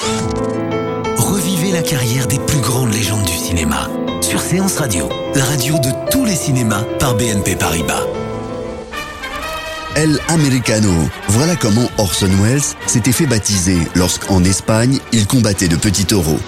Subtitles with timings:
[0.00, 3.88] Revivez la carrière des plus grandes légendes du cinéma
[4.20, 8.04] sur Séance Radio, la radio de tous les cinémas par BNP Paribas.
[9.96, 10.92] El Americano.
[11.28, 16.38] Voilà comment Orson Welles s'était fait baptiser lorsqu'en Espagne, il combattait de petits taureaux.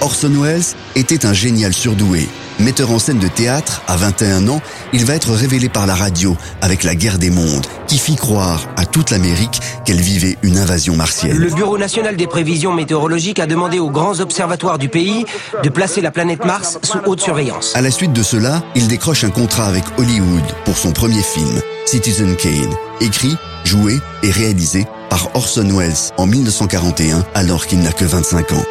[0.00, 2.28] Orson Welles était un génial surdoué.
[2.60, 4.60] Metteur en scène de théâtre, à 21 ans,
[4.92, 8.68] il va être révélé par la radio avec la guerre des mondes, qui fit croire
[8.76, 11.36] à toute l'Amérique qu'elle vivait une invasion martienne.
[11.36, 15.26] Le Bureau national des prévisions météorologiques a demandé aux grands observatoires du pays
[15.62, 17.72] de placer la planète Mars sous haute surveillance.
[17.74, 21.60] À la suite de cela, il décroche un contrat avec Hollywood pour son premier film,
[21.86, 28.04] Citizen Kane, écrit, joué et réalisé par Orson Welles en 1941 alors qu'il n'a que
[28.04, 28.64] 25 ans.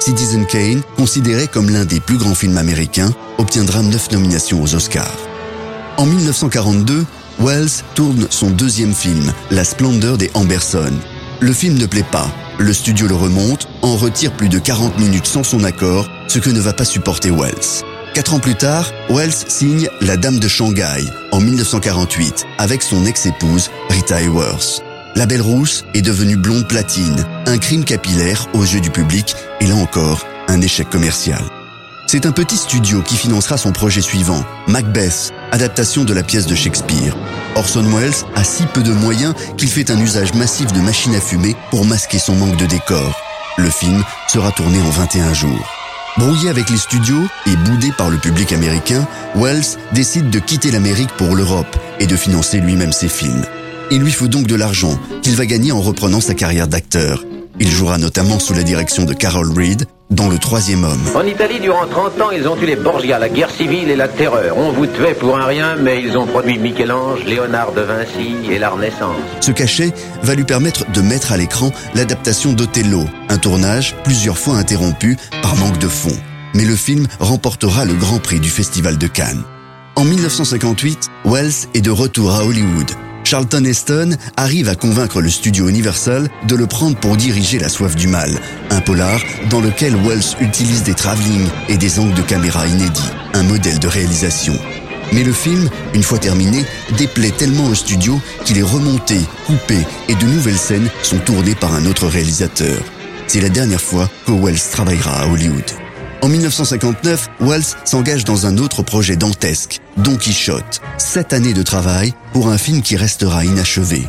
[0.00, 5.18] Citizen Kane, considéré comme l'un des plus grands films américains, obtiendra 9 nominations aux Oscars.
[5.96, 7.04] En 1942,
[7.40, 10.92] Wells tourne son deuxième film, La splendeur des Amberson.
[11.40, 12.30] Le film ne plaît pas.
[12.58, 16.50] Le studio le remonte, en retire plus de 40 minutes sans son accord, ce que
[16.50, 17.84] ne va pas supporter Wells.
[18.14, 23.70] Quatre ans plus tard, Wells signe La Dame de Shanghai en 1948 avec son ex-épouse
[23.90, 24.82] Rita Hayworth.
[25.14, 29.66] La Belle Rousse est devenue blonde platine, un crime capillaire aux yeux du public et
[29.66, 31.42] là encore, un échec commercial.
[32.06, 36.54] C'est un petit studio qui financera son projet suivant, Macbeth, adaptation de la pièce de
[36.54, 37.16] Shakespeare.
[37.56, 41.20] Orson Welles a si peu de moyens qu'il fait un usage massif de machines à
[41.20, 43.20] fumer pour masquer son manque de décor.
[43.58, 45.74] Le film sera tourné en 21 jours.
[46.16, 51.12] Brouillé avec les studios et boudé par le public américain, Wells décide de quitter l'Amérique
[51.16, 53.44] pour l'Europe et de financer lui-même ses films.
[53.90, 57.24] Il lui faut donc de l'argent qu'il va gagner en reprenant sa carrière d'acteur.
[57.58, 61.02] Il jouera notamment sous la direction de Carol Reed dans Le Troisième Homme.
[61.14, 64.08] En Italie, durant 30 ans, ils ont eu les Borgia, la guerre civile et la
[64.08, 64.58] terreur.
[64.58, 68.58] On vous tuait pour un rien, mais ils ont produit Michel-Ange, Léonard de Vinci et
[68.58, 69.16] la Renaissance.
[69.40, 74.56] Ce cachet va lui permettre de mettre à l'écran l'adaptation d'Othello, un tournage plusieurs fois
[74.56, 76.16] interrompu par manque de fonds.
[76.54, 79.42] Mais le film remportera le Grand Prix du Festival de Cannes.
[79.96, 82.90] En 1958, Wells est de retour à Hollywood.
[83.28, 87.94] Charlton Heston arrive à convaincre le studio Universal de le prendre pour diriger La Soif
[87.94, 88.30] du Mal,
[88.70, 93.42] un polar dans lequel Wells utilise des travelling et des angles de caméra inédits, un
[93.42, 94.54] modèle de réalisation.
[95.12, 96.64] Mais le film, une fois terminé,
[96.96, 99.76] déplaît tellement au studio qu'il est remonté, coupé
[100.08, 102.80] et de nouvelles scènes sont tournées par un autre réalisateur.
[103.26, 105.87] C'est la dernière fois que Wells travaillera à Hollywood.
[106.20, 110.80] En 1959, Wells s'engage dans un autre projet dantesque, Don Quichotte.
[110.98, 114.02] Sept années de travail pour un film qui restera inachevé.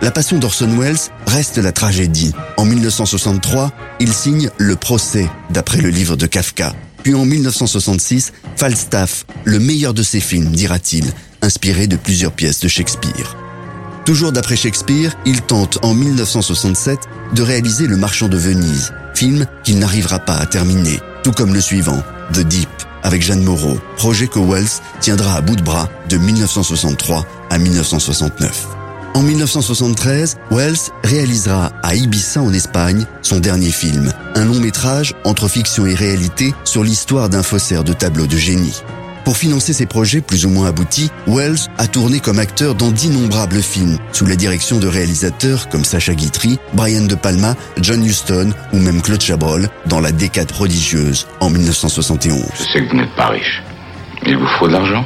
[0.00, 2.32] La passion d'Orson Welles reste la tragédie.
[2.56, 6.74] En 1963, il signe Le procès, d'après le livre de Kafka.
[7.02, 11.06] Puis en 1966, Falstaff, le meilleur de ses films, dira-t-il,
[11.42, 13.36] inspiré de plusieurs pièces de Shakespeare.
[14.04, 17.00] Toujours d'après Shakespeare, il tente en 1967
[17.34, 21.60] de réaliser Le Marchand de Venise, film qu'il n'arrivera pas à terminer, tout comme le
[21.60, 22.02] suivant,
[22.32, 22.70] The Deep,
[23.02, 28.66] avec Jeanne Moreau, projet que Wells tiendra à bout de bras de 1963 à 1969.
[29.12, 35.48] En 1973, Wells réalisera à Ibiza en Espagne son dernier film, un long métrage entre
[35.48, 38.80] fiction et réalité sur l'histoire d'un faussaire de tableaux de génie.
[39.28, 43.60] Pour financer ses projets plus ou moins aboutis, Wells a tourné comme acteur dans d'innombrables
[43.60, 48.78] films, sous la direction de réalisateurs comme Sacha Guitry, Brian De Palma, John Huston ou
[48.78, 52.40] même Claude Chabrol dans La décade prodigieuse en 1971.
[52.54, 53.62] Je sais que vous n'êtes pas riche.
[54.24, 55.04] Il vous faut de l'argent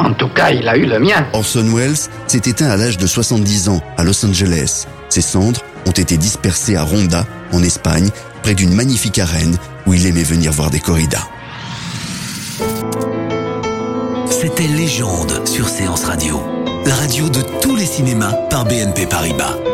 [0.00, 1.24] En tout cas, il a eu le mien.
[1.32, 4.88] Orson Welles s'est éteint à l'âge de 70 ans à Los Angeles.
[5.10, 8.10] Ses cendres ont été dispersées à Ronda, en Espagne,
[8.42, 9.56] près d'une magnifique arène
[9.86, 11.28] où il aimait venir voir des corridas.
[14.44, 16.38] C'était Légende sur Séance Radio,
[16.84, 19.73] la radio de tous les cinémas par BNP Paribas.